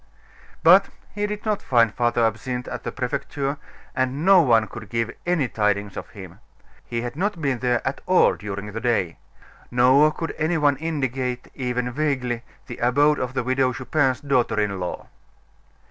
But 0.63 0.89
he 1.13 1.27
did 1.27 1.45
not 1.45 1.61
find 1.61 1.93
Father 1.93 2.25
Absinthe 2.25 2.67
at 2.69 2.81
the 2.81 2.91
Prefecture, 2.91 3.57
and 3.95 4.25
no 4.25 4.41
one 4.41 4.65
could 4.65 4.89
give 4.89 5.11
any 5.27 5.47
tidings 5.47 5.95
of 5.95 6.09
him. 6.09 6.39
He 6.83 7.01
had 7.03 7.15
not 7.15 7.39
been 7.39 7.59
there 7.59 7.85
at 7.87 8.01
all 8.07 8.33
during 8.33 8.71
the 8.71 8.81
day. 8.81 9.17
Nor 9.69 10.11
could 10.11 10.33
any 10.39 10.57
one 10.57 10.77
indicate, 10.77 11.49
even 11.53 11.91
vaguely, 11.91 12.41
the 12.65 12.79
abode 12.79 13.19
of 13.19 13.35
the 13.35 13.43
Widow 13.43 13.73
Chupin's 13.73 14.21
daughter 14.21 14.59
in 14.59 14.79
law. 14.79 15.05